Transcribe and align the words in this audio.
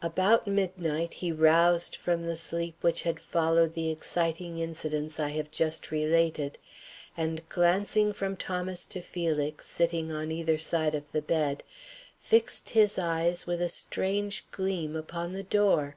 About 0.00 0.46
midnight 0.46 1.12
he 1.12 1.30
roused 1.30 1.96
from 1.96 2.24
the 2.24 2.38
sleep 2.38 2.76
which 2.82 3.02
had 3.02 3.20
followed 3.20 3.74
the 3.74 3.90
exciting 3.90 4.56
incidents 4.56 5.20
I 5.20 5.28
have 5.32 5.50
just 5.50 5.90
related, 5.90 6.56
and 7.14 7.46
glancing 7.50 8.14
from 8.14 8.38
Thomas 8.38 8.86
to 8.86 9.02
Felix, 9.02 9.68
sitting 9.68 10.10
on 10.10 10.32
either 10.32 10.56
side 10.56 10.94
of 10.94 11.12
the 11.12 11.20
bed, 11.20 11.62
fixed 12.18 12.70
his 12.70 12.98
eyes 12.98 13.46
with 13.46 13.60
a 13.60 13.68
strange 13.68 14.46
gleam 14.50 14.96
upon 14.96 15.32
the 15.34 15.42
door. 15.42 15.96